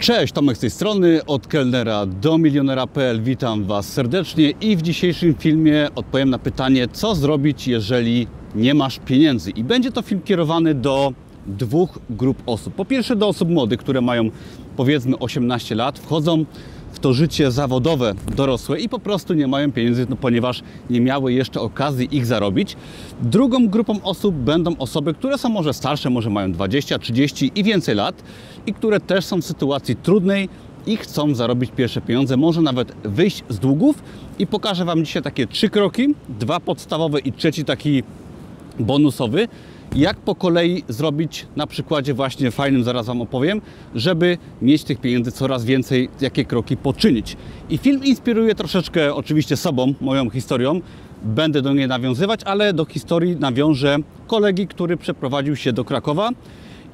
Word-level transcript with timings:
Cześć, 0.00 0.32
Tomek 0.32 0.56
z 0.56 0.60
tej 0.60 0.70
strony, 0.70 1.20
od 1.26 1.46
kelnera 1.46 2.06
do 2.06 2.38
milionera.pl. 2.38 3.22
Witam 3.22 3.64
Was 3.64 3.92
serdecznie 3.92 4.50
i 4.50 4.76
w 4.76 4.82
dzisiejszym 4.82 5.34
filmie 5.34 5.88
odpowiem 5.94 6.30
na 6.30 6.38
pytanie, 6.38 6.88
co 6.92 7.14
zrobić, 7.14 7.68
jeżeli 7.68 8.26
nie 8.54 8.74
masz 8.74 8.98
pieniędzy. 8.98 9.50
I 9.50 9.64
będzie 9.64 9.92
to 9.92 10.02
film 10.02 10.20
kierowany 10.22 10.74
do 10.74 11.12
dwóch 11.46 11.98
grup 12.10 12.42
osób. 12.46 12.74
Po 12.74 12.84
pierwsze 12.84 13.16
do 13.16 13.28
osób 13.28 13.48
młodych, 13.48 13.80
które 13.80 14.00
mają 14.00 14.30
powiedzmy 14.76 15.18
18 15.18 15.74
lat, 15.74 15.98
wchodzą 15.98 16.44
w 16.92 16.98
to 16.98 17.12
życie 17.12 17.50
zawodowe 17.50 18.14
dorosłe 18.36 18.80
i 18.80 18.88
po 18.88 18.98
prostu 18.98 19.34
nie 19.34 19.46
mają 19.46 19.72
pieniędzy, 19.72 20.06
no, 20.10 20.16
ponieważ 20.16 20.62
nie 20.90 21.00
miały 21.00 21.32
jeszcze 21.32 21.60
okazji 21.60 22.16
ich 22.16 22.26
zarobić. 22.26 22.76
Drugą 23.22 23.68
grupą 23.68 24.02
osób 24.02 24.34
będą 24.34 24.76
osoby, 24.76 25.14
które 25.14 25.38
są 25.38 25.48
może 25.48 25.74
starsze, 25.74 26.10
może 26.10 26.30
mają 26.30 26.52
20, 26.52 26.98
30 26.98 27.52
i 27.54 27.64
więcej 27.64 27.94
lat 27.94 28.22
i 28.66 28.74
które 28.74 29.00
też 29.00 29.24
są 29.24 29.42
w 29.42 29.44
sytuacji 29.44 29.96
trudnej 29.96 30.48
i 30.86 30.96
chcą 30.96 31.34
zarobić 31.34 31.70
pierwsze 31.76 32.00
pieniądze, 32.00 32.36
może 32.36 32.60
nawet 32.60 32.92
wyjść 33.04 33.44
z 33.48 33.58
długów 33.58 34.02
i 34.38 34.46
pokażę 34.46 34.84
Wam 34.84 35.04
dzisiaj 35.04 35.22
takie 35.22 35.46
trzy 35.46 35.68
kroki, 35.68 36.14
dwa 36.28 36.60
podstawowe 36.60 37.18
i 37.18 37.32
trzeci 37.32 37.64
taki 37.64 38.02
bonusowy, 38.78 39.48
jak 39.94 40.16
po 40.16 40.34
kolei 40.34 40.84
zrobić 40.88 41.46
na 41.56 41.66
przykładzie 41.66 42.14
właśnie 42.14 42.50
fajnym, 42.50 42.84
zaraz 42.84 43.06
Wam 43.06 43.20
opowiem, 43.20 43.60
żeby 43.94 44.38
mieć 44.62 44.84
tych 44.84 45.00
pieniędzy 45.00 45.32
coraz 45.32 45.64
więcej, 45.64 46.08
jakie 46.20 46.44
kroki 46.44 46.76
poczynić. 46.76 47.36
I 47.70 47.78
film 47.78 48.04
inspiruje 48.04 48.54
troszeczkę 48.54 49.14
oczywiście 49.14 49.56
sobą, 49.56 49.94
moją 50.00 50.30
historią, 50.30 50.80
będę 51.22 51.62
do 51.62 51.74
niej 51.74 51.88
nawiązywać, 51.88 52.40
ale 52.44 52.72
do 52.72 52.84
historii 52.84 53.36
nawiążę 53.36 53.96
kolegi, 54.26 54.66
który 54.66 54.96
przeprowadził 54.96 55.56
się 55.56 55.72
do 55.72 55.84
Krakowa 55.84 56.28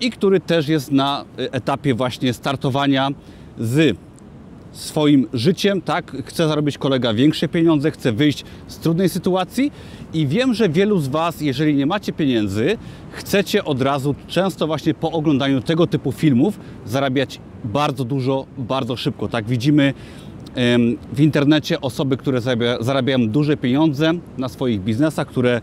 i 0.01 0.10
który 0.10 0.40
też 0.40 0.68
jest 0.68 0.92
na 0.92 1.24
etapie 1.37 1.95
właśnie 1.95 2.32
startowania 2.32 3.10
z 3.59 3.96
swoim 4.76 5.26
życiem, 5.32 5.80
tak? 5.80 6.16
Chce 6.24 6.48
zarobić 6.48 6.78
kolega 6.78 7.14
większe 7.14 7.48
pieniądze, 7.48 7.90
chce 7.90 8.12
wyjść 8.12 8.45
z 8.68 8.78
trudnej 8.78 9.09
sytuacji 9.09 9.73
i 10.14 10.26
wiem, 10.26 10.54
że 10.54 10.68
wielu 10.68 10.98
z 10.98 11.09
Was, 11.09 11.40
jeżeli 11.40 11.74
nie 11.74 11.87
macie 11.87 12.12
pieniędzy, 12.12 12.78
chcecie 13.10 13.64
od 13.64 13.82
razu, 13.82 14.14
często 14.26 14.66
właśnie 14.66 14.95
po 14.95 15.10
oglądaniu 15.10 15.60
tego 15.60 15.86
typu 15.86 16.12
filmów, 16.12 16.60
zarabiać 16.86 17.40
bardzo 17.64 18.04
dużo, 18.04 18.46
bardzo 18.59 18.96
szybko, 18.96 19.28
tak? 19.28 19.48
Widzimy 19.48 19.95
w 21.12 21.20
internecie 21.20 21.80
osoby, 21.80 22.16
które 22.16 22.40
zarabiają 22.80 23.29
duże 23.29 23.56
pieniądze 23.56 24.12
na 24.38 24.48
swoich 24.48 24.80
biznesach, 24.80 25.26
które 25.29 25.60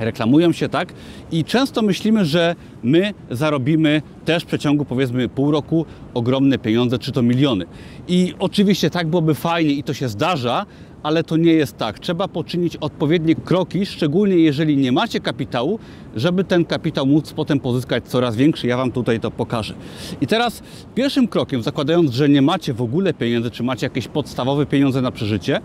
reklamują 0.00 0.52
się, 0.52 0.68
tak? 0.68 0.92
I 1.32 1.44
często 1.44 1.82
myślimy, 1.82 2.24
że 2.24 2.56
my 2.82 3.14
zarobimy 3.30 4.02
też 4.24 4.42
w 4.42 4.46
przeciągu 4.46 4.84
powiedzmy 4.84 5.28
pół 5.28 5.50
roku 5.50 5.86
ogromne 6.14 6.58
pieniądze, 6.58 6.98
czy 6.98 7.12
to 7.12 7.22
miliony. 7.22 7.66
I 8.08 8.34
oczywiście 8.38 8.90
tak 8.90 9.08
byłoby 9.08 9.34
fajnie 9.34 9.72
i 9.72 9.82
to 9.82 9.94
się 9.94 10.08
zdarza, 10.08 10.66
ale 11.02 11.24
to 11.24 11.36
nie 11.36 11.52
jest 11.52 11.76
tak. 11.76 11.98
Trzeba 11.98 12.28
poczynić 12.28 12.76
odpowiednie 12.76 13.34
kroki, 13.34 13.86
szczególnie 13.86 14.36
jeżeli 14.36 14.76
nie 14.76 14.92
macie 14.92 15.20
kapitału, 15.20 15.78
żeby 16.16 16.44
ten 16.44 16.64
kapitał 16.64 17.06
móc 17.06 17.32
potem 17.32 17.60
pozyskać 17.60 18.04
coraz 18.04 18.36
większy. 18.36 18.66
Ja 18.66 18.76
Wam 18.76 18.92
tutaj 18.92 19.20
to 19.20 19.30
pokażę. 19.30 19.74
I 20.20 20.26
teraz 20.26 20.62
pierwszym 20.94 21.28
krokiem, 21.28 21.62
zakładając, 21.62 22.12
że 22.12 22.28
nie 22.28 22.42
macie 22.42 22.74
w 22.74 22.82
ogóle 22.82 23.14
pieniędzy, 23.14 23.50
czy 23.50 23.62
macie 23.62 23.86
jakieś 23.86 24.08
podstawowe 24.08 24.66
pieniądze 24.66 25.02
na 25.02 25.10
przeżycie, 25.10 25.60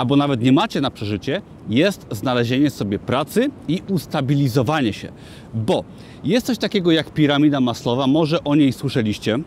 albo 0.00 0.16
nawet 0.16 0.42
nie 0.42 0.52
macie 0.52 0.80
na 0.80 0.90
przeżycie, 0.90 1.42
jest 1.68 2.06
znalezienie 2.10 2.70
sobie 2.70 2.98
pracy 2.98 3.50
i 3.68 3.82
ustabilizowanie 3.88 4.92
się. 4.92 5.12
Bo 5.54 5.84
jest 6.24 6.46
coś 6.46 6.58
takiego 6.58 6.92
jak 6.92 7.10
piramida 7.10 7.60
Maslowa, 7.60 8.06
może 8.06 8.44
o 8.44 8.54
niej 8.54 8.72
słyszeliście. 8.72 9.38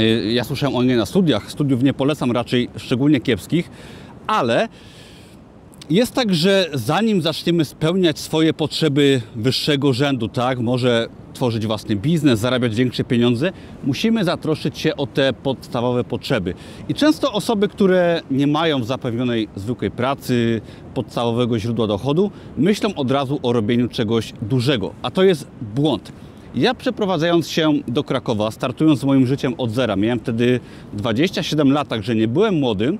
Y, 0.00 0.32
ja 0.32 0.44
słyszałem 0.44 0.76
o 0.76 0.82
niej 0.82 0.96
na 0.96 1.06
studiach, 1.06 1.50
studiów 1.50 1.82
nie 1.82 1.94
polecam 1.94 2.32
raczej 2.32 2.68
szczególnie 2.76 3.20
kiepskich, 3.20 3.70
ale 4.26 4.68
jest 5.92 6.14
tak, 6.14 6.34
że 6.34 6.70
zanim 6.74 7.22
zaczniemy 7.22 7.64
spełniać 7.64 8.18
swoje 8.18 8.54
potrzeby 8.54 9.20
wyższego 9.36 9.92
rzędu, 9.92 10.28
tak, 10.28 10.58
może 10.58 11.08
tworzyć 11.34 11.66
własny 11.66 11.96
biznes, 11.96 12.40
zarabiać 12.40 12.74
większe 12.74 13.04
pieniądze, 13.04 13.52
musimy 13.84 14.24
zatroszczyć 14.24 14.78
się 14.78 14.96
o 14.96 15.06
te 15.06 15.32
podstawowe 15.32 16.04
potrzeby. 16.04 16.54
I 16.88 16.94
często 16.94 17.32
osoby, 17.32 17.68
które 17.68 18.20
nie 18.30 18.46
mają 18.46 18.84
zapewnionej 18.84 19.48
zwykłej 19.56 19.90
pracy, 19.90 20.60
podstawowego 20.94 21.58
źródła 21.58 21.86
dochodu, 21.86 22.30
myślą 22.56 22.94
od 22.94 23.10
razu 23.10 23.40
o 23.42 23.52
robieniu 23.52 23.88
czegoś 23.88 24.32
dużego, 24.42 24.94
a 25.02 25.10
to 25.10 25.22
jest 25.22 25.46
błąd. 25.74 26.12
Ja 26.54 26.74
przeprowadzając 26.74 27.48
się 27.48 27.72
do 27.88 28.04
Krakowa, 28.04 28.50
startując 28.50 29.00
z 29.00 29.04
moim 29.04 29.26
życiem 29.26 29.54
od 29.58 29.70
zera, 29.70 29.96
miałem 29.96 30.20
wtedy 30.20 30.60
27 30.92 31.72
lat, 31.72 31.88
także 31.88 32.14
nie 32.14 32.28
byłem 32.28 32.54
młody 32.54 32.98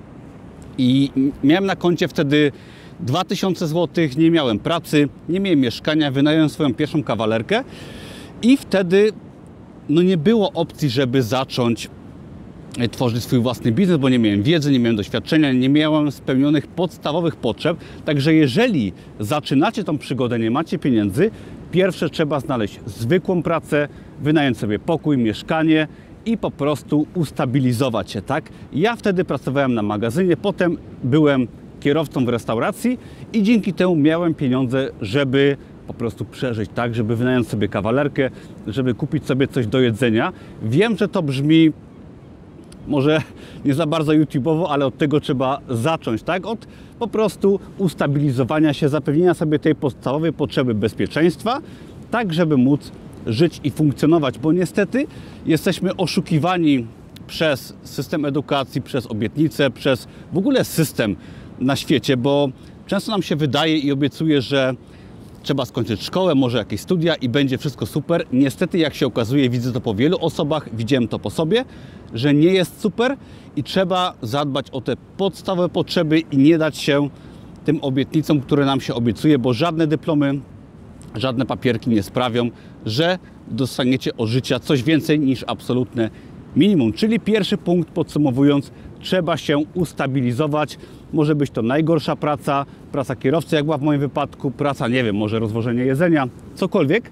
i 0.77 1.11
miałem 1.43 1.65
na 1.65 1.75
koncie 1.75 2.07
wtedy 2.07 2.51
2000 2.99 3.67
zł, 3.67 4.05
nie 4.17 4.31
miałem 4.31 4.59
pracy, 4.59 5.09
nie 5.29 5.39
miałem 5.39 5.59
mieszkania, 5.59 6.11
wynająłem 6.11 6.49
swoją 6.49 6.73
pierwszą 6.73 7.03
kawalerkę 7.03 7.63
i 8.41 8.57
wtedy 8.57 9.11
no 9.89 10.01
nie 10.01 10.17
było 10.17 10.51
opcji, 10.51 10.89
żeby 10.89 11.23
zacząć 11.23 11.89
e, 12.79 12.89
tworzyć 12.89 13.23
swój 13.23 13.39
własny 13.39 13.71
biznes, 13.71 13.97
bo 13.97 14.09
nie 14.09 14.19
miałem 14.19 14.43
wiedzy, 14.43 14.71
nie 14.71 14.79
miałem 14.79 14.95
doświadczenia, 14.95 15.53
nie 15.53 15.69
miałem 15.69 16.11
spełnionych 16.11 16.67
podstawowych 16.67 17.35
potrzeb. 17.35 17.77
Także 18.05 18.33
jeżeli 18.33 18.93
zaczynacie 19.19 19.83
tą 19.83 19.97
przygodę, 19.97 20.39
nie 20.39 20.51
macie 20.51 20.79
pieniędzy, 20.79 21.31
pierwsze 21.71 22.09
trzeba 22.09 22.39
znaleźć 22.39 22.79
zwykłą 22.85 23.43
pracę, 23.43 23.87
wynająć 24.21 24.57
sobie 24.57 24.79
pokój, 24.79 25.17
mieszkanie 25.17 25.87
i 26.25 26.37
po 26.37 26.51
prostu 26.51 27.07
ustabilizować 27.13 28.11
się, 28.11 28.21
tak? 28.21 28.49
Ja 28.73 28.95
wtedy 28.95 29.25
pracowałem 29.25 29.73
na 29.73 29.81
magazynie, 29.81 30.37
potem 30.37 30.77
byłem 31.03 31.47
kierowcą 31.83 32.25
w 32.25 32.29
restauracji 32.29 32.99
i 33.33 33.43
dzięki 33.43 33.73
temu 33.73 33.95
miałem 33.95 34.33
pieniądze, 34.33 34.89
żeby 35.01 35.57
po 35.87 35.93
prostu 35.93 36.25
przeżyć, 36.25 36.69
tak, 36.75 36.95
żeby 36.95 37.15
wynająć 37.15 37.47
sobie 37.47 37.67
kawalerkę, 37.67 38.29
żeby 38.67 38.93
kupić 38.93 39.25
sobie 39.25 39.47
coś 39.47 39.67
do 39.67 39.79
jedzenia. 39.79 40.33
Wiem, 40.63 40.97
że 40.97 41.07
to 41.07 41.23
brzmi 41.23 41.71
może 42.87 43.21
nie 43.65 43.73
za 43.73 43.85
bardzo 43.85 44.11
YouTube'owo, 44.11 44.65
ale 44.69 44.85
od 44.85 44.97
tego 44.97 45.19
trzeba 45.19 45.59
zacząć, 45.69 46.23
tak? 46.23 46.45
Od 46.45 46.67
po 46.99 47.07
prostu 47.07 47.59
ustabilizowania 47.77 48.73
się, 48.73 48.89
zapewnienia 48.89 49.33
sobie 49.33 49.59
tej 49.59 49.75
podstawowej 49.75 50.33
potrzeby 50.33 50.73
bezpieczeństwa, 50.73 51.61
tak 52.11 52.33
żeby 52.33 52.57
móc 52.57 52.91
żyć 53.27 53.61
i 53.63 53.71
funkcjonować, 53.71 54.39
bo 54.39 54.51
niestety 54.51 55.07
jesteśmy 55.45 55.95
oszukiwani 55.95 56.87
przez 57.27 57.73
system 57.83 58.25
edukacji, 58.25 58.81
przez 58.81 59.07
obietnice, 59.07 59.69
przez 59.69 60.07
w 60.33 60.37
ogóle 60.37 60.63
system 60.63 61.15
na 61.63 61.75
świecie, 61.75 62.17
bo 62.17 62.49
często 62.87 63.11
nam 63.11 63.21
się 63.21 63.35
wydaje 63.35 63.77
i 63.77 63.91
obiecuje, 63.91 64.41
że 64.41 64.73
trzeba 65.43 65.65
skończyć 65.65 66.03
szkołę, 66.03 66.35
może 66.35 66.57
jakieś 66.57 66.81
studia 66.81 67.15
i 67.15 67.29
będzie 67.29 67.57
wszystko 67.57 67.85
super. 67.85 68.25
Niestety, 68.33 68.77
jak 68.77 68.95
się 68.95 69.07
okazuje, 69.07 69.49
widzę 69.49 69.71
to 69.71 69.81
po 69.81 69.95
wielu 69.95 70.17
osobach, 70.19 70.75
widziałem 70.75 71.07
to 71.07 71.19
po 71.19 71.29
sobie, 71.29 71.65
że 72.13 72.33
nie 72.33 72.53
jest 72.53 72.81
super 72.81 73.17
i 73.55 73.63
trzeba 73.63 74.13
zadbać 74.21 74.69
o 74.69 74.81
te 74.81 74.95
podstawowe 75.17 75.69
potrzeby 75.69 76.19
i 76.19 76.37
nie 76.37 76.57
dać 76.57 76.77
się 76.77 77.09
tym 77.65 77.79
obietnicom, 77.81 78.41
które 78.41 78.65
nam 78.65 78.81
się 78.81 78.93
obiecuje, 78.93 79.39
bo 79.39 79.53
żadne 79.53 79.87
dyplomy, 79.87 80.39
żadne 81.15 81.45
papierki 81.45 81.89
nie 81.89 82.03
sprawią, 82.03 82.49
że 82.85 83.19
dostaniecie 83.47 84.17
o 84.17 84.27
życia 84.27 84.59
coś 84.59 84.83
więcej 84.83 85.19
niż 85.19 85.43
absolutne 85.47 86.09
minimum. 86.55 86.93
Czyli 86.93 87.19
pierwszy 87.19 87.57
punkt 87.57 87.89
podsumowując, 87.89 88.71
trzeba 88.99 89.37
się 89.37 89.57
ustabilizować. 89.73 90.77
Może 91.13 91.35
być 91.35 91.51
to 91.51 91.61
najgorsza 91.61 92.15
praca, 92.15 92.65
praca 92.91 93.15
kierowcy, 93.15 93.55
jak 93.55 93.65
była 93.65 93.77
w 93.77 93.81
moim 93.81 93.99
wypadku, 93.99 94.51
praca, 94.51 94.87
nie 94.87 95.03
wiem, 95.03 95.15
może 95.15 95.39
rozwożenie 95.39 95.85
jedzenia, 95.85 96.27
cokolwiek 96.55 97.11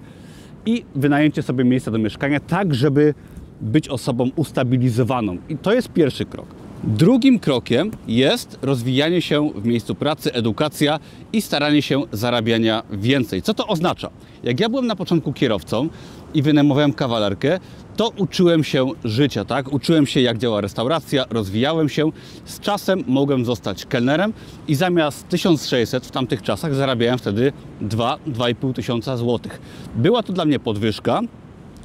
i 0.65 0.85
wynajęcie 0.95 1.41
sobie 1.41 1.63
miejsca 1.63 1.91
do 1.91 1.97
mieszkania, 1.97 2.39
tak 2.39 2.75
żeby 2.75 3.13
być 3.61 3.89
osobą 3.89 4.29
ustabilizowaną. 4.35 5.37
I 5.49 5.57
to 5.57 5.73
jest 5.73 5.89
pierwszy 5.89 6.25
krok. 6.25 6.45
Drugim 6.83 7.39
krokiem 7.39 7.91
jest 8.07 8.59
rozwijanie 8.61 9.21
się 9.21 9.49
w 9.55 9.65
miejscu 9.65 9.95
pracy, 9.95 10.33
edukacja 10.33 10.99
i 11.33 11.41
staranie 11.41 11.81
się 11.81 12.03
zarabiania 12.11 12.83
więcej. 12.91 13.41
Co 13.41 13.53
to 13.53 13.67
oznacza? 13.67 14.09
Jak 14.43 14.59
ja 14.59 14.69
byłem 14.69 14.87
na 14.87 14.95
początku 14.95 15.33
kierowcą 15.33 15.89
i 16.33 16.41
wynajmowałem 16.41 16.93
kawalerkę, 16.93 17.59
to 17.95 18.11
uczyłem 18.17 18.63
się 18.63 18.87
życia, 19.03 19.45
tak? 19.45 19.73
Uczyłem 19.73 20.07
się, 20.07 20.21
jak 20.21 20.37
działa 20.37 20.61
restauracja, 20.61 21.25
rozwijałem 21.29 21.89
się. 21.89 22.11
Z 22.45 22.59
czasem 22.59 23.03
mogłem 23.07 23.45
zostać 23.45 23.85
kelnerem 23.85 24.33
i 24.67 24.75
zamiast 24.75 25.29
1600 25.29 26.05
w 26.05 26.11
tamtych 26.11 26.41
czasach 26.41 26.75
zarabiałem 26.75 27.19
wtedy 27.19 27.53
2-2,5 27.81 28.73
tysiąca 28.73 29.17
złotych. 29.17 29.61
Była 29.95 30.23
to 30.23 30.33
dla 30.33 30.45
mnie 30.45 30.59
podwyżka, 30.59 31.21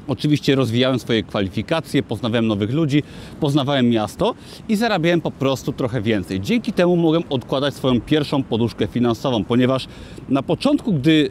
Oczywiście 0.08 0.54
rozwijałem 0.54 0.98
swoje 0.98 1.22
kwalifikacje, 1.22 2.02
poznawałem 2.02 2.46
nowych 2.46 2.70
ludzi, 2.70 3.02
poznawałem 3.40 3.90
miasto 3.90 4.34
i 4.68 4.76
zarabiałem 4.76 5.20
po 5.20 5.30
prostu 5.30 5.72
trochę 5.72 6.02
więcej. 6.02 6.40
Dzięki 6.40 6.72
temu 6.72 6.96
mogłem 6.96 7.22
odkładać 7.30 7.74
swoją 7.74 8.00
pierwszą 8.00 8.42
poduszkę 8.42 8.86
finansową, 8.86 9.44
ponieważ 9.44 9.88
na 10.28 10.42
początku, 10.42 10.92
gdy 10.92 11.30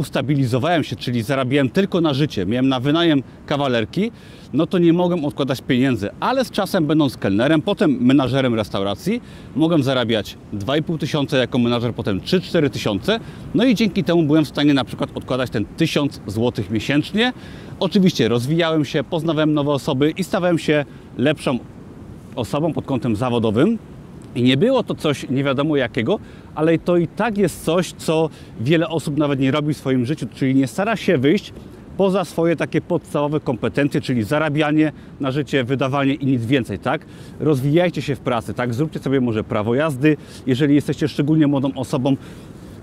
ustabilizowałem 0.00 0.84
się, 0.84 0.96
czyli 0.96 1.22
zarabiałem 1.22 1.70
tylko 1.70 2.00
na 2.00 2.14
życie, 2.14 2.46
miałem 2.46 2.68
na 2.68 2.80
wynajem 2.80 3.22
kawalerki, 3.46 4.10
no 4.52 4.66
to 4.66 4.78
nie 4.78 4.92
mogłem 4.92 5.24
odkładać 5.24 5.60
pieniędzy, 5.60 6.10
ale 6.20 6.44
z 6.44 6.50
czasem 6.50 6.86
będąc 6.86 7.16
kelnerem, 7.16 7.62
potem 7.62 7.90
menażerem 8.00 8.54
restauracji, 8.54 9.20
mogłem 9.56 9.82
zarabiać 9.82 10.36
2,5 10.54 10.98
tysiąca 10.98 11.36
jako 11.36 11.58
menażer, 11.58 11.94
potem 11.94 12.20
3-4 12.20 12.70
tysiące, 12.70 13.20
no 13.54 13.64
i 13.64 13.74
dzięki 13.74 14.04
temu 14.04 14.22
byłem 14.22 14.44
w 14.44 14.48
stanie 14.48 14.74
na 14.74 14.84
przykład 14.84 15.10
odkładać 15.14 15.50
ten 15.50 15.64
1000 15.64 16.20
zł 16.26 16.64
miesięcznie. 16.70 17.32
Oczywiście 17.80 18.28
rozwijałem 18.28 18.84
się, 18.84 19.04
poznawałem 19.04 19.54
nowe 19.54 19.70
osoby 19.70 20.10
i 20.10 20.24
stawałem 20.24 20.58
się 20.58 20.84
lepszą 21.18 21.58
osobą 22.36 22.72
pod 22.72 22.86
kątem 22.86 23.16
zawodowym. 23.16 23.78
I 24.34 24.42
nie 24.42 24.56
było 24.56 24.82
to 24.82 24.94
coś 24.94 25.28
nie 25.30 25.44
wiadomo 25.44 25.76
jakiego, 25.76 26.18
ale 26.54 26.78
to 26.78 26.96
i 26.96 27.08
tak 27.08 27.38
jest 27.38 27.64
coś, 27.64 27.92
co 27.92 28.30
wiele 28.60 28.88
osób 28.88 29.16
nawet 29.16 29.40
nie 29.40 29.50
robi 29.50 29.74
w 29.74 29.76
swoim 29.76 30.06
życiu, 30.06 30.26
czyli 30.34 30.54
nie 30.54 30.66
stara 30.66 30.96
się 30.96 31.18
wyjść 31.18 31.52
poza 31.96 32.24
swoje 32.24 32.56
takie 32.56 32.80
podstawowe 32.80 33.40
kompetencje, 33.40 34.00
czyli 34.00 34.22
zarabianie 34.22 34.92
na 35.20 35.30
życie, 35.30 35.64
wydawanie 35.64 36.14
i 36.14 36.26
nic 36.26 36.46
więcej, 36.46 36.78
tak? 36.78 37.06
Rozwijajcie 37.40 38.02
się 38.02 38.16
w 38.16 38.20
pracy, 38.20 38.54
tak? 38.54 38.74
Zróbcie 38.74 38.98
sobie 38.98 39.20
może 39.20 39.44
prawo 39.44 39.74
jazdy, 39.74 40.16
jeżeli 40.46 40.74
jesteście 40.74 41.08
szczególnie 41.08 41.46
młodą 41.46 41.74
osobą, 41.74 42.12
y, 42.12 42.16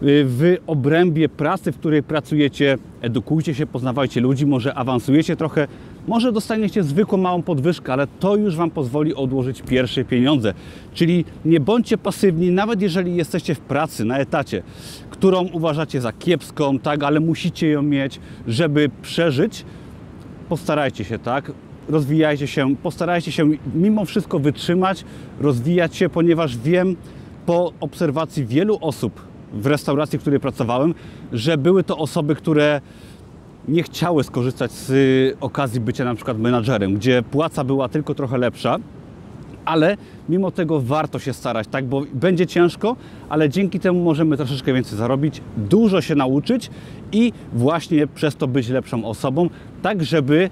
w 0.03 0.57
obrębie 0.67 1.29
pracy, 1.29 1.71
w 1.71 1.77
której 1.77 2.03
pracujecie, 2.03 2.77
edukujcie 3.01 3.55
się, 3.55 3.65
poznawajcie 3.65 4.21
ludzi, 4.21 4.45
może 4.45 4.73
awansujecie 4.73 5.35
trochę, 5.35 5.67
może 6.07 6.31
dostaniecie 6.31 6.83
zwykłą 6.83 7.17
małą 7.17 7.41
podwyżkę, 7.41 7.93
ale 7.93 8.07
to 8.19 8.35
już 8.35 8.55
Wam 8.55 8.71
pozwoli 8.71 9.15
odłożyć 9.15 9.61
pierwsze 9.61 10.05
pieniądze. 10.05 10.53
Czyli 10.93 11.25
nie 11.45 11.59
bądźcie 11.59 11.97
pasywni, 11.97 12.51
nawet 12.51 12.81
jeżeli 12.81 13.15
jesteście 13.15 13.55
w 13.55 13.59
pracy, 13.59 14.05
na 14.05 14.17
etacie, 14.17 14.63
którą 15.09 15.47
uważacie 15.47 16.01
za 16.01 16.13
kiepską, 16.13 16.79
tak, 16.79 17.03
ale 17.03 17.19
musicie 17.19 17.69
ją 17.69 17.81
mieć, 17.81 18.19
żeby 18.47 18.89
przeżyć. 19.01 19.65
Postarajcie 20.49 21.03
się, 21.03 21.19
tak? 21.19 21.51
Rozwijajcie 21.89 22.47
się, 22.47 22.75
postarajcie 22.75 23.31
się 23.31 23.49
mimo 23.75 24.05
wszystko 24.05 24.39
wytrzymać, 24.39 25.05
rozwijać 25.39 25.95
się, 25.95 26.09
ponieważ 26.09 26.57
wiem 26.57 26.95
po 27.45 27.73
obserwacji 27.79 28.45
wielu 28.45 28.77
osób 28.81 29.21
w 29.53 29.65
restauracji, 29.65 30.19
w 30.19 30.21
której 30.21 30.39
pracowałem, 30.39 30.93
że 31.33 31.57
były 31.57 31.83
to 31.83 31.97
osoby, 31.97 32.35
które 32.35 32.81
nie 33.67 33.83
chciały 33.83 34.23
skorzystać 34.23 34.71
z 34.71 34.89
y, 34.89 35.37
okazji 35.39 35.79
bycia 35.79 36.05
na 36.05 36.15
przykład 36.15 36.39
menadżerem, 36.39 36.95
gdzie 36.95 37.23
płaca 37.31 37.63
była 37.63 37.89
tylko 37.89 38.15
trochę 38.15 38.37
lepsza, 38.37 38.77
ale 39.65 39.97
mimo 40.29 40.51
tego 40.51 40.81
warto 40.81 41.19
się 41.19 41.33
starać, 41.33 41.67
tak, 41.67 41.85
bo 41.85 42.03
będzie 42.13 42.47
ciężko, 42.47 42.95
ale 43.29 43.49
dzięki 43.49 43.79
temu 43.79 44.03
możemy 44.03 44.37
troszeczkę 44.37 44.73
więcej 44.73 44.97
zarobić, 44.97 45.41
dużo 45.57 46.01
się 46.01 46.15
nauczyć 46.15 46.69
i 47.11 47.33
właśnie 47.53 48.07
przez 48.07 48.35
to 48.35 48.47
być 48.47 48.69
lepszą 48.69 49.05
osobą, 49.05 49.49
tak 49.81 50.03
żeby 50.03 50.49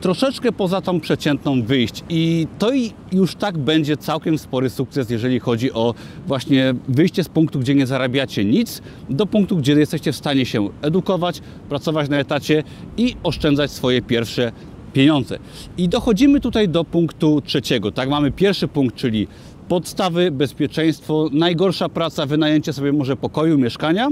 troszeczkę 0.00 0.52
poza 0.52 0.80
tą 0.80 1.00
przeciętną 1.00 1.62
wyjść. 1.62 2.04
I 2.08 2.46
to 2.58 2.70
już 3.12 3.34
tak 3.34 3.58
będzie 3.58 3.96
całkiem 3.96 4.38
spory 4.38 4.70
sukces, 4.70 5.10
jeżeli 5.10 5.40
chodzi 5.40 5.72
o 5.72 5.94
właśnie 6.26 6.74
wyjście 6.88 7.24
z 7.24 7.28
punktu, 7.28 7.58
gdzie 7.58 7.74
nie 7.74 7.86
zarabiacie 7.86 8.44
nic, 8.44 8.82
do 9.10 9.26
punktu, 9.26 9.56
gdzie 9.56 9.72
jesteście 9.72 10.12
w 10.12 10.16
stanie 10.16 10.46
się 10.46 10.68
edukować, 10.82 11.40
pracować 11.68 12.08
na 12.08 12.16
etacie 12.16 12.62
i 12.96 13.16
oszczędzać 13.22 13.70
swoje 13.70 14.02
pierwsze 14.02 14.52
pieniądze. 14.92 15.38
I 15.78 15.88
dochodzimy 15.88 16.40
tutaj 16.40 16.68
do 16.68 16.84
punktu 16.84 17.40
trzeciego. 17.40 17.92
Tak, 17.92 18.08
mamy 18.08 18.30
pierwszy 18.30 18.68
punkt, 18.68 18.96
czyli 18.96 19.28
podstawy, 19.68 20.30
bezpieczeństwo, 20.30 21.28
najgorsza 21.32 21.88
praca, 21.88 22.26
wynajęcie 22.26 22.72
sobie 22.72 22.92
może 22.92 23.16
pokoju, 23.16 23.58
mieszkania. 23.58 24.08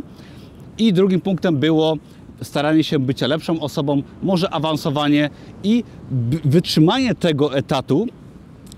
I 0.78 0.92
drugim 0.92 1.20
punktem 1.20 1.56
było 1.56 1.96
staranie 2.42 2.84
się 2.84 2.98
być 2.98 3.20
lepszą 3.20 3.60
osobą, 3.60 4.02
może 4.22 4.50
awansowanie 4.50 5.30
i 5.64 5.84
wytrzymanie 6.44 7.14
tego 7.14 7.56
etatu 7.56 8.06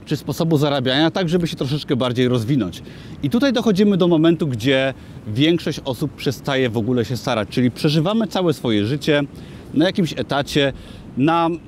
czy 0.07 0.17
sposobu 0.17 0.59
zarabiania, 0.59 1.11
tak 1.11 1.29
żeby 1.29 1.47
się 1.47 1.57
troszeczkę 1.57 1.97
bardziej 1.97 2.29
rozwinąć. 2.29 2.83
I 3.23 3.31
tutaj 3.31 3.53
dochodzimy 3.53 3.97
do 3.97 4.09
momentu, 4.09 4.47
gdzie 4.47 4.95
większość 5.27 5.81
osób 5.85 6.13
przestaje 6.13 6.71
w 6.71 6.77
ogóle 6.77 7.05
się 7.05 7.17
starać, 7.17 7.49
czyli 7.49 7.71
przeżywamy 7.71 8.27
całe 8.27 8.53
swoje 8.53 8.87
życie 8.87 9.23
na 9.75 9.85
jakimś 9.87 10.13
etacie, 10.13 10.73
na 11.17 11.47
mm, 11.47 11.61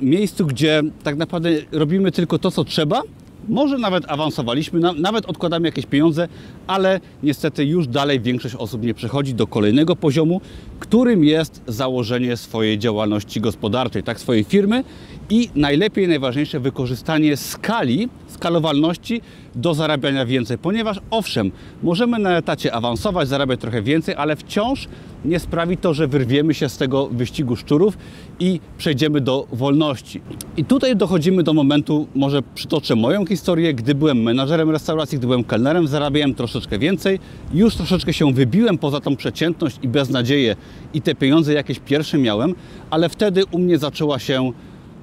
miejscu, 0.00 0.46
gdzie 0.46 0.82
tak 1.02 1.16
naprawdę 1.16 1.50
robimy 1.72 2.12
tylko 2.12 2.38
to, 2.38 2.50
co 2.50 2.64
trzeba, 2.64 3.02
może 3.48 3.78
nawet 3.78 4.04
awansowaliśmy, 4.10 4.80
nawet 4.96 5.26
odkładamy 5.26 5.68
jakieś 5.68 5.86
pieniądze, 5.86 6.28
ale 6.66 7.00
niestety 7.22 7.64
już 7.64 7.86
dalej 7.86 8.20
większość 8.20 8.54
osób 8.54 8.82
nie 8.82 8.94
przechodzi 8.94 9.34
do 9.34 9.46
kolejnego 9.46 9.96
poziomu, 9.96 10.40
którym 10.80 11.24
jest 11.24 11.62
założenie 11.66 12.36
swojej 12.36 12.78
działalności 12.78 13.40
gospodarczej, 13.40 14.02
tak 14.02 14.20
swojej 14.20 14.44
firmy 14.44 14.84
i 15.30 15.48
najlepiej, 15.54 16.08
najważniejsze 16.08 16.60
wykorzystanie 16.60 17.36
skali, 17.36 18.08
skalowalności 18.28 19.20
do 19.54 19.74
zarabiania 19.74 20.26
więcej, 20.26 20.58
ponieważ 20.58 21.00
owszem, 21.10 21.50
możemy 21.82 22.18
na 22.18 22.36
etacie 22.36 22.74
awansować, 22.74 23.28
zarabiać 23.28 23.60
trochę 23.60 23.82
więcej, 23.82 24.14
ale 24.14 24.36
wciąż 24.36 24.88
nie 25.24 25.38
sprawi 25.38 25.76
to, 25.76 25.94
że 25.94 26.08
wyrwiemy 26.08 26.54
się 26.54 26.68
z 26.68 26.76
tego 26.76 27.06
wyścigu 27.06 27.56
szczurów 27.56 27.98
i 28.40 28.60
przejdziemy 28.78 29.20
do 29.20 29.46
wolności. 29.52 30.20
I 30.56 30.64
tutaj 30.64 30.96
dochodzimy 30.96 31.42
do 31.42 31.52
momentu, 31.52 32.06
może 32.14 32.42
przytoczę 32.54 32.96
moją 32.96 33.26
historię, 33.26 33.74
gdy 33.74 33.94
byłem 33.94 34.22
menadżerem 34.22 34.70
restauracji, 34.70 35.18
gdy 35.18 35.26
byłem 35.26 35.44
kelnerem, 35.44 35.88
zarabiałem 35.88 36.34
troszeczkę 36.34 36.78
więcej, 36.78 37.18
już 37.54 37.76
troszeczkę 37.76 38.12
się 38.12 38.32
wybiłem 38.32 38.78
poza 38.78 39.00
tą 39.00 39.16
przeciętność 39.16 39.76
i 39.82 39.88
beznadzieję 39.88 40.56
i 40.94 41.02
te 41.02 41.14
pieniądze 41.14 41.52
jakieś 41.52 41.78
pierwsze 41.78 42.18
miałem, 42.18 42.54
ale 42.90 43.08
wtedy 43.08 43.42
u 43.50 43.58
mnie 43.58 43.78
zaczęła 43.78 44.18
się 44.18 44.52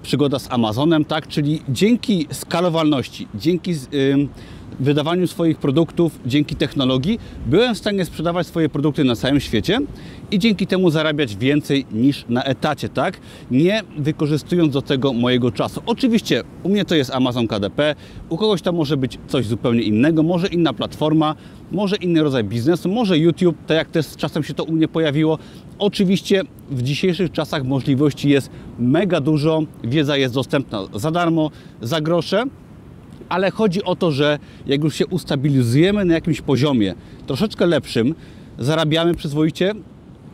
przygoda 0.08 0.40
z 0.40 0.52
Amazonem, 0.52 1.06
tak? 1.06 1.28
Czyli 1.28 1.62
dzięki 1.70 2.28
skalowalności, 2.32 3.28
dzięki 3.36 3.74
wydawaniu 4.80 5.28
swoich 5.28 5.58
produktów, 5.58 6.20
dzięki 6.26 6.56
technologii, 6.56 7.20
byłem 7.46 7.76
w 7.76 7.78
stanie 7.78 8.06
sprzedawać 8.06 8.48
swoje 8.48 8.70
produkty 8.70 9.04
na 9.04 9.16
całym 9.16 9.40
świecie 9.40 9.80
i 10.32 10.40
dzięki 10.40 10.68
temu 10.68 10.90
zarabiać 10.90 11.36
więcej 11.36 11.86
niż 11.92 12.26
na 12.30 12.44
etacie, 12.44 12.90
tak? 12.90 13.20
Nie 13.52 13.82
wykorzystując 13.98 14.74
do 14.74 14.82
tego 14.82 15.14
mojego 15.14 15.52
czasu. 15.52 15.82
Oczywiście 15.86 16.44
u 16.64 16.70
mnie 16.70 16.86
to 16.86 16.96
jest 16.96 17.12
Amazon 17.12 17.48
KDP, 17.48 17.96
u 18.30 18.38
kogoś 18.38 18.62
to 18.62 18.72
może 18.72 18.98
być 18.98 19.20
coś 19.28 19.46
zupełnie 19.46 19.82
innego, 19.82 20.24
może 20.24 20.48
inna 20.48 20.74
platforma, 20.74 21.36
może 21.72 21.96
inny 21.96 22.24
rodzaj 22.24 22.44
biznesu, 22.44 22.90
może 22.90 23.18
YouTube, 23.18 23.58
tak 23.68 23.78
jak 23.78 23.92
też 23.92 24.16
czasem 24.16 24.44
się 24.44 24.54
to 24.54 24.64
u 24.64 24.72
mnie 24.72 24.88
pojawiło. 24.88 25.38
Oczywiście 25.80 26.42
w 26.70 26.82
dzisiejszych 26.82 27.32
czasach 27.32 27.64
możliwości 27.64 28.30
jest 28.30 28.50
mega 28.80 29.22
dużo, 29.22 29.62
wiedza 29.84 30.18
jest 30.18 30.34
dostępna 30.34 30.80
za 30.94 31.12
darmo, 31.12 31.52
za 31.82 32.02
grosze, 32.02 32.44
ale 33.30 33.52
chodzi 33.52 33.84
o 33.84 33.96
to, 33.96 34.12
że 34.12 34.40
jak 34.66 34.84
już 34.84 34.96
się 34.96 35.08
ustabilizujemy 35.08 36.06
na 36.06 36.14
jakimś 36.14 36.42
poziomie 36.42 36.96
troszeczkę 37.28 37.66
lepszym, 37.66 38.16
zarabiamy 38.60 39.16
przyzwoicie, 39.16 39.74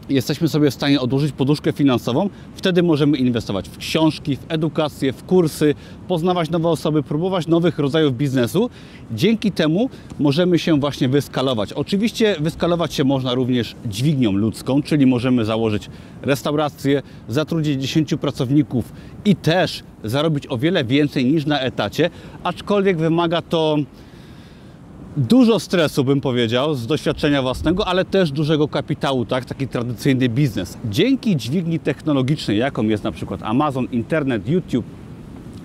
jesteśmy 0.10 0.48
sobie 0.48 0.72
w 0.72 0.74
stanie 0.74 1.02
odłożyć 1.02 1.32
poduszkę 1.32 1.72
finansową, 1.72 2.30
wtedy 2.56 2.84
możemy 2.84 3.18
inwestować 3.18 3.70
w 3.70 3.78
książki, 3.78 4.36
w 4.36 4.46
edukację, 4.50 5.14
w 5.14 5.24
kursy, 5.24 5.76
poznawać 6.08 6.50
nowe 6.50 6.70
osoby, 6.70 7.04
próbować 7.04 7.48
nowych 7.48 7.80
rodzajów 7.80 8.18
biznesu. 8.18 8.70
Dzięki 9.12 9.52
temu 9.52 9.90
możemy 10.20 10.60
się 10.60 10.80
właśnie 10.80 11.10
wyskalować. 11.10 11.74
Oczywiście 11.74 12.36
wyskalować 12.40 12.94
się 12.94 13.04
można 13.04 13.34
również 13.34 13.76
dźwignią 13.86 14.32
ludzką, 14.32 14.82
czyli 14.82 15.06
możemy 15.06 15.46
założyć 15.46 15.90
restaurację, 16.22 17.02
zatrudnić 17.28 17.82
10 17.82 18.16
pracowników 18.22 18.94
i 19.26 19.36
też 19.36 19.84
zarobić 20.04 20.48
o 20.50 20.58
wiele 20.58 20.84
więcej 20.84 21.26
niż 21.26 21.46
na 21.46 21.60
etacie, 21.60 22.10
aczkolwiek 22.44 22.98
wymaga 22.98 23.42
to 23.42 23.78
dużo 25.18 25.60
stresu, 25.60 26.04
bym 26.04 26.22
powiedział, 26.22 26.76
z 26.76 26.88
doświadczenia 26.88 27.42
własnego, 27.42 27.88
ale 27.88 28.06
też 28.06 28.32
dużego 28.32 28.68
kapitału, 28.68 29.26
tak? 29.26 29.46
taki 29.46 29.68
tradycyjny 29.68 30.30
biznes. 30.30 30.78
Dzięki 30.86 31.38
dźwigni 31.38 31.80
technologicznej, 31.80 32.58
jaką 32.58 32.84
jest 32.84 33.04
na 33.04 33.12
przykład 33.12 33.44
Amazon, 33.44 33.88
internet, 33.92 34.50
YouTube 34.50 34.86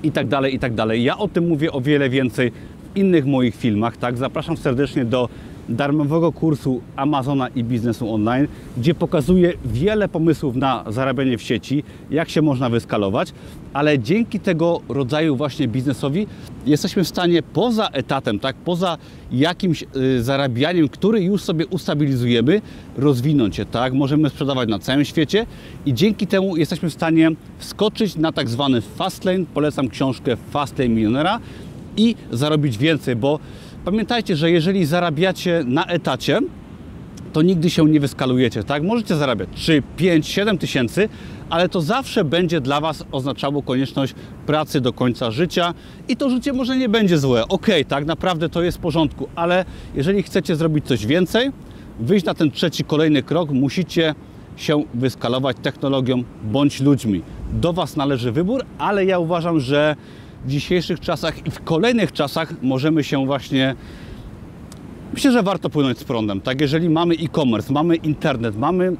i 0.03 0.13
tak 0.13 0.29
dalej, 0.29 0.55
i 0.55 0.59
tak 0.59 0.75
dalej. 0.75 1.05
Ja 1.05 1.19
o 1.19 1.29
tym 1.29 1.49
mówię 1.49 1.73
o 1.73 1.81
wiele 1.81 2.11
więcej 2.11 2.53
w 2.95 2.97
innych 2.97 3.27
moich 3.27 3.57
filmach, 3.57 3.97
tak? 3.97 4.17
Zapraszam 4.17 4.57
serdecznie 4.57 5.05
do 5.05 5.29
darmowego 5.69 6.33
kursu 6.33 6.81
Amazona 6.97 7.49
i 7.49 7.65
biznesu 7.65 8.15
online, 8.15 8.49
gdzie 8.77 8.95
pokazuję 8.95 9.53
wiele 9.65 10.09
pomysłów 10.09 10.57
na 10.57 10.85
zarabianie 10.89 11.39
w 11.39 11.43
sieci, 11.43 11.85
jak 12.11 12.29
się 12.29 12.43
można 12.43 12.71
wyskalować, 12.71 13.33
ale 13.73 13.99
dzięki 13.99 14.41
tego 14.41 14.81
rodzaju 14.89 15.37
właśnie 15.37 15.69
biznesowi 15.69 16.27
jesteśmy 16.67 17.05
w 17.05 17.09
stanie 17.09 17.43
poza 17.43 17.89
etatem, 17.89 18.39
tak, 18.39 18.57
poza 18.57 18.99
jakimś 19.33 19.85
y, 19.97 20.23
zarabianiem, 20.23 20.89
który 20.89 21.23
już 21.23 21.43
sobie 21.43 21.67
ustabilizujemy, 21.67 22.61
rozwinąć 22.97 23.57
się, 23.57 23.65
tak, 23.65 23.93
możemy 23.93 24.31
sprzedawać 24.31 24.69
na 24.69 24.79
całym 24.79 25.05
świecie 25.05 25.47
i 25.87 25.95
dzięki 25.95 26.27
temu 26.27 26.57
jesteśmy 26.57 26.91
w 26.91 26.93
stanie 26.93 27.31
wskoczyć 27.59 28.17
na 28.17 28.33
tak 28.33 28.49
zwany 28.49 28.81
fast 28.81 29.25
lane, 29.25 29.45
polecam 29.55 29.89
książkę 29.89 30.37
Fast 30.51 30.79
Lane 30.79 30.89
Milionera 30.89 31.41
i 31.97 32.15
zarobić 32.33 32.79
więcej, 32.79 33.17
bo 33.17 33.39
Pamiętajcie, 33.85 34.37
że 34.37 34.51
jeżeli 34.51 34.85
zarabiacie 34.85 35.65
na 35.67 35.85
etacie, 35.85 36.41
to 37.33 37.43
nigdy 37.43 37.71
się 37.71 37.85
nie 37.85 38.01
wyskalujecie, 38.01 38.65
tak? 38.65 38.83
Możecie 38.83 39.17
zarabiać 39.17 39.49
3, 39.55 39.83
5, 39.97 40.29
7 40.29 40.59
tysięcy, 40.59 41.09
ale 41.51 41.69
to 41.69 41.81
zawsze 41.81 42.25
będzie 42.25 42.61
dla 42.61 42.81
Was 42.81 43.05
oznaczało 43.13 43.63
konieczność 43.63 44.15
pracy 44.47 44.81
do 44.81 44.93
końca 44.93 45.31
życia 45.31 45.75
i 46.09 46.17
to 46.17 46.31
życie 46.31 46.53
może 46.53 46.77
nie 46.77 46.89
będzie 46.89 47.19
złe. 47.19 47.49
Ok, 47.49 47.67
tak 47.89 48.07
naprawdę 48.07 48.49
to 48.49 48.63
jest 48.63 48.79
w 48.79 48.81
porządku, 48.81 49.29
ale 49.35 49.65
jeżeli 49.95 50.23
chcecie 50.23 50.57
zrobić 50.57 50.87
coś 50.87 51.07
więcej, 51.07 51.51
wyjść 52.01 52.27
na 52.27 52.35
ten 52.35 52.51
trzeci, 52.51 52.85
kolejny 52.85 53.23
krok, 53.23 53.51
musicie 53.51 54.15
się 54.57 54.85
wyskalować 54.95 55.57
technologią 55.63 56.23
bądź 56.45 56.81
ludźmi. 56.81 57.23
Do 57.53 57.73
Was 57.73 57.97
należy 57.97 58.33
wybór, 58.33 58.65
ale 58.79 59.05
ja 59.05 59.19
uważam, 59.19 59.61
że 59.61 59.97
w 60.45 60.51
dzisiejszych 60.51 61.01
czasach 61.01 61.47
i 61.47 61.51
w 61.51 61.65
kolejnych 61.65 62.13
czasach 62.13 62.55
możemy 62.63 63.05
się 63.05 63.27
właśnie 63.27 63.77
Myślę, 65.13 65.33
że 65.33 65.43
warto 65.43 65.71
płynąć 65.71 65.99
z 65.99 66.05
prądem. 66.05 66.41
Tak, 66.41 66.61
jeżeli 66.61 66.89
mamy 66.89 67.15
e-commerce, 67.15 67.73
mamy 67.73 67.97
internet, 67.97 68.57
mamy 68.57 68.97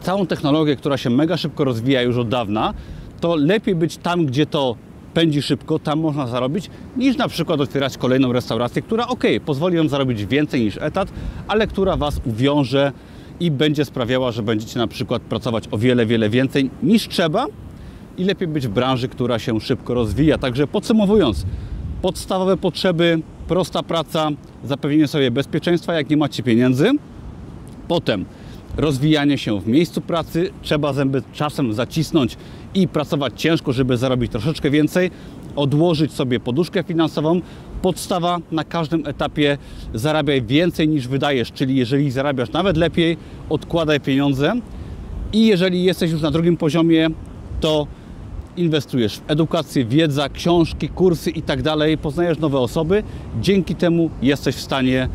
całą 0.00 0.26
technologię, 0.26 0.76
która 0.76 0.96
się 0.96 1.10
mega 1.10 1.36
szybko 1.36 1.64
rozwija 1.64 2.02
już 2.02 2.16
od 2.16 2.28
dawna, 2.28 2.74
to 3.20 3.36
lepiej 3.36 3.74
być 3.74 3.96
tam, 3.96 4.26
gdzie 4.26 4.46
to 4.46 4.76
pędzi 5.14 5.42
szybko, 5.42 5.78
tam 5.78 6.00
można 6.00 6.26
zarobić, 6.26 6.70
niż 6.96 7.16
na 7.16 7.28
przykład 7.28 7.60
otwierać 7.60 7.98
kolejną 7.98 8.32
restaurację, 8.32 8.82
która 8.82 9.06
ok, 9.06 9.24
pozwoli 9.44 9.76
Wam 9.76 9.88
zarobić 9.88 10.26
więcej 10.26 10.60
niż 10.60 10.78
etat, 10.80 11.08
ale 11.48 11.66
która 11.66 11.96
Was 11.96 12.20
uwiąże 12.24 12.92
i 13.40 13.50
będzie 13.50 13.84
sprawiała, 13.84 14.32
że 14.32 14.42
będziecie 14.42 14.78
na 14.78 14.86
przykład 14.86 15.22
pracować 15.22 15.64
o 15.70 15.78
wiele, 15.78 16.06
wiele 16.06 16.30
więcej 16.30 16.70
niż 16.82 17.08
trzeba 17.08 17.46
i 18.18 18.24
lepiej 18.24 18.48
być 18.48 18.68
w 18.68 18.70
branży, 18.70 19.08
która 19.08 19.38
się 19.38 19.60
szybko 19.60 19.94
rozwija. 19.94 20.38
Także 20.38 20.66
podsumowując, 20.66 21.46
podstawowe 22.02 22.56
potrzeby, 22.56 23.22
prosta 23.48 23.82
praca, 23.82 24.30
zapewnienie 24.64 25.08
sobie 25.08 25.30
bezpieczeństwa, 25.30 25.94
jak 25.94 26.10
nie 26.10 26.16
macie 26.16 26.42
pieniędzy. 26.42 26.90
Potem 27.88 28.24
rozwijanie 28.76 29.38
się 29.38 29.60
w 29.60 29.66
miejscu 29.66 30.00
pracy, 30.00 30.50
trzeba 30.62 30.92
zęby 30.92 31.22
czasem 31.32 31.72
zacisnąć 31.72 32.36
i 32.74 32.88
pracować 32.88 33.32
ciężko, 33.36 33.72
żeby 33.72 33.96
zarobić 33.96 34.32
troszeczkę 34.32 34.70
więcej, 34.70 35.10
odłożyć 35.56 36.12
sobie 36.12 36.40
poduszkę 36.40 36.82
finansową. 36.82 37.40
Podstawa 37.82 38.38
na 38.52 38.64
każdym 38.64 39.06
etapie 39.06 39.58
zarabiaj 39.94 40.42
więcej 40.42 40.88
niż 40.88 41.08
wydajesz, 41.08 41.52
czyli 41.52 41.76
jeżeli 41.76 42.10
zarabiasz 42.10 42.52
nawet 42.52 42.76
lepiej, 42.76 43.16
odkładaj 43.48 44.00
pieniądze 44.00 44.52
i 45.32 45.46
jeżeli 45.46 45.84
jesteś 45.84 46.10
już 46.10 46.22
na 46.22 46.30
drugim 46.30 46.56
poziomie, 46.56 47.08
to 47.60 47.86
inwestujesz 48.58 49.18
w 49.18 49.30
edukację, 49.30 49.84
wiedza, 49.84 50.28
książki, 50.28 50.88
kursy 50.88 51.30
i 51.30 51.42
tak 51.42 51.60
poznajesz 52.02 52.38
nowe 52.38 52.58
osoby. 52.58 53.02
Dzięki 53.40 53.74
temu 53.74 54.10
jesteś 54.22 54.54
w 54.56 54.60
stanie 54.60 55.08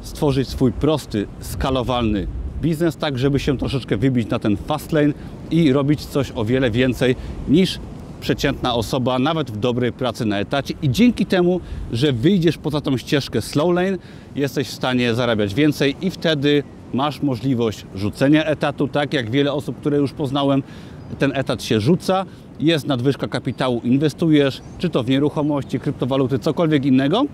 stworzyć 0.00 0.48
swój 0.48 0.72
prosty, 0.72 1.26
skalowalny 1.40 2.26
biznes, 2.62 2.96
tak 2.96 3.18
żeby 3.18 3.38
się 3.38 3.58
troszeczkę 3.58 3.96
wybić 3.96 4.30
na 4.30 4.38
ten 4.38 4.56
fast 4.56 4.92
lane 4.92 5.12
i 5.50 5.72
robić 5.72 6.04
coś 6.06 6.32
o 6.34 6.44
wiele 6.44 6.70
więcej 6.70 7.16
niż 7.48 7.78
przeciętna 8.20 8.74
osoba, 8.74 9.18
nawet 9.18 9.50
w 9.50 9.56
dobrej 9.56 9.92
pracy 9.92 10.24
na 10.24 10.38
etacie. 10.38 10.74
I 10.82 10.90
dzięki 10.90 11.26
temu, 11.26 11.60
że 11.92 12.12
wyjdziesz 12.12 12.58
poza 12.58 12.80
tą 12.80 12.96
ścieżkę 12.96 13.42
slow 13.42 13.74
lane, 13.74 13.98
jesteś 14.36 14.68
w 14.68 14.72
stanie 14.72 15.14
zarabiać 15.14 15.54
więcej 15.54 15.96
i 16.00 16.10
wtedy 16.10 16.62
masz 16.94 17.22
możliwość 17.22 17.86
rzucenia 17.94 18.44
etatu, 18.44 18.88
tak 18.88 19.12
jak 19.14 19.30
wiele 19.30 19.52
osób, 19.52 19.80
które 19.80 19.96
już 19.96 20.12
poznałem, 20.12 20.62
ten 21.18 21.32
etat 21.34 21.62
się 21.62 21.80
rzuca, 21.80 22.26
jest 22.60 22.86
nadwyżka 22.86 23.28
kapitału, 23.28 23.80
inwestujesz, 23.84 24.60
czy 24.78 24.88
to 24.88 25.02
w 25.02 25.08
nieruchomości, 25.08 25.80
kryptowaluty, 25.80 26.38
cokolwiek 26.38 26.84
innego 26.84 27.24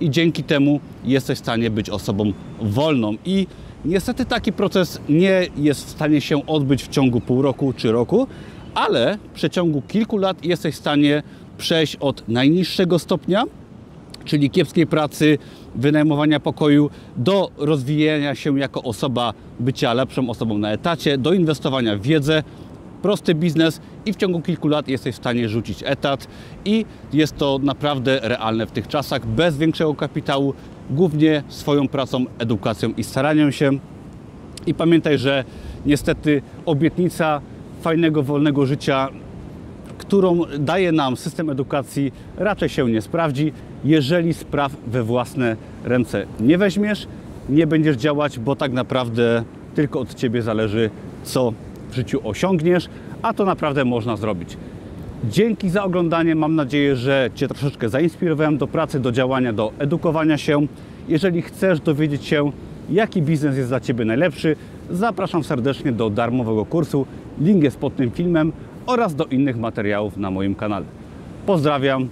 i 0.00 0.10
dzięki 0.10 0.44
temu 0.44 0.80
jesteś 1.04 1.38
w 1.38 1.42
stanie 1.42 1.70
być 1.70 1.90
osobą 1.90 2.32
wolną. 2.60 3.14
I 3.24 3.46
niestety 3.84 4.24
taki 4.24 4.52
proces 4.52 5.00
nie 5.08 5.46
jest 5.56 5.86
w 5.86 5.90
stanie 5.90 6.20
się 6.20 6.46
odbyć 6.46 6.82
w 6.82 6.88
ciągu 6.88 7.20
pół 7.20 7.42
roku 7.42 7.72
czy 7.76 7.92
roku, 7.92 8.26
ale 8.74 9.18
w 9.32 9.34
przeciągu 9.34 9.82
kilku 9.82 10.18
lat 10.18 10.44
jesteś 10.44 10.74
w 10.74 10.78
stanie 10.78 11.22
przejść 11.58 11.96
od 11.96 12.28
najniższego 12.28 12.98
stopnia, 12.98 13.44
czyli 14.24 14.50
kiepskiej 14.50 14.86
pracy, 14.86 15.38
wynajmowania 15.74 16.40
pokoju, 16.40 16.90
do 17.16 17.50
rozwijania 17.56 18.34
się 18.34 18.58
jako 18.58 18.82
osoba, 18.82 19.34
bycia 19.60 19.94
lepszą 19.94 20.30
osobą 20.30 20.58
na 20.58 20.72
etacie, 20.72 21.18
do 21.18 21.32
inwestowania 21.32 21.96
w 21.96 22.02
wiedzę, 22.02 22.42
prosty 23.02 23.34
biznes 23.34 23.80
i 24.06 24.12
w 24.12 24.16
ciągu 24.16 24.40
kilku 24.40 24.68
lat 24.68 24.88
jesteś 24.88 25.14
w 25.14 25.18
stanie 25.18 25.48
rzucić 25.48 25.82
etat 25.86 26.28
i 26.64 26.84
jest 27.12 27.36
to 27.36 27.58
naprawdę 27.62 28.20
realne 28.22 28.66
w 28.66 28.70
tych 28.70 28.88
czasach, 28.88 29.26
bez 29.26 29.58
większego 29.58 29.94
kapitału, 29.94 30.54
głównie 30.90 31.42
swoją 31.48 31.88
pracą, 31.88 32.24
edukacją 32.38 32.92
i 32.96 33.04
staraniem 33.04 33.52
się. 33.52 33.70
I 34.66 34.74
pamiętaj, 34.74 35.18
że 35.18 35.44
niestety 35.86 36.42
obietnica 36.66 37.40
fajnego, 37.80 38.22
wolnego 38.22 38.66
życia, 38.66 39.08
którą 39.98 40.40
daje 40.58 40.92
nam 40.92 41.16
system 41.16 41.50
edukacji, 41.50 42.12
raczej 42.36 42.68
się 42.68 42.90
nie 42.90 43.02
sprawdzi, 43.02 43.52
jeżeli 43.84 44.34
spraw 44.34 44.76
we 44.86 45.02
własne 45.02 45.56
ręce 45.84 46.26
nie 46.40 46.58
weźmiesz, 46.58 47.06
nie 47.48 47.66
będziesz 47.66 47.96
działać, 47.96 48.38
bo 48.38 48.56
tak 48.56 48.72
naprawdę 48.72 49.44
tylko 49.74 50.00
od 50.00 50.14
Ciebie 50.14 50.42
zależy, 50.42 50.90
co 51.24 51.52
w 51.90 51.94
życiu 51.94 52.20
osiągniesz, 52.24 52.88
a 53.22 53.32
to 53.32 53.44
naprawdę 53.44 53.84
można 53.84 54.16
zrobić. 54.16 54.56
Dzięki 55.24 55.70
za 55.70 55.84
oglądanie. 55.84 56.34
Mam 56.34 56.54
nadzieję, 56.54 56.96
że 56.96 57.30
Cię 57.34 57.48
troszeczkę 57.48 57.88
zainspirowałem 57.88 58.58
do 58.58 58.66
pracy, 58.66 59.00
do 59.00 59.12
działania, 59.12 59.52
do 59.52 59.72
edukowania 59.78 60.38
się. 60.38 60.66
Jeżeli 61.08 61.42
chcesz 61.42 61.80
dowiedzieć 61.80 62.24
się, 62.24 62.52
jaki 62.90 63.22
biznes 63.22 63.56
jest 63.56 63.68
dla 63.68 63.80
Ciebie 63.80 64.04
najlepszy, 64.04 64.56
zapraszam 64.90 65.44
serdecznie 65.44 65.92
do 65.92 66.10
darmowego 66.10 66.64
kursu. 66.64 67.06
Link 67.40 67.62
jest 67.62 67.78
pod 67.78 67.96
tym 67.96 68.10
filmem 68.10 68.52
oraz 68.86 69.14
do 69.14 69.24
innych 69.24 69.56
materiałów 69.58 70.16
na 70.16 70.30
moim 70.30 70.54
kanale. 70.54 70.86
Pozdrawiam 71.46 72.08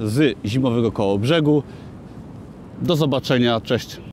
z 0.00 0.36
zimowego 0.44 0.92
koło 0.92 1.18
brzegu. 1.18 1.62
Do 2.82 2.96
zobaczenia. 2.96 3.60
Cześć. 3.60 4.07